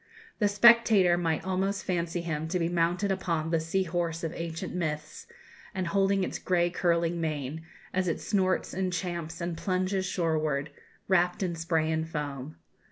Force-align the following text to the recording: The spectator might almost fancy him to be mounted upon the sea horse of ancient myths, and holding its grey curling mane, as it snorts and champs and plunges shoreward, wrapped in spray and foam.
The 0.39 0.47
spectator 0.47 1.15
might 1.15 1.45
almost 1.45 1.83
fancy 1.85 2.21
him 2.21 2.47
to 2.47 2.57
be 2.57 2.67
mounted 2.69 3.11
upon 3.11 3.51
the 3.51 3.59
sea 3.59 3.83
horse 3.83 4.23
of 4.23 4.33
ancient 4.33 4.73
myths, 4.73 5.27
and 5.75 5.85
holding 5.85 6.23
its 6.23 6.39
grey 6.39 6.71
curling 6.71 7.21
mane, 7.21 7.61
as 7.93 8.07
it 8.07 8.19
snorts 8.19 8.73
and 8.73 8.91
champs 8.91 9.39
and 9.41 9.55
plunges 9.55 10.07
shoreward, 10.07 10.71
wrapped 11.07 11.43
in 11.43 11.53
spray 11.53 11.91
and 11.91 12.09
foam. 12.09 12.55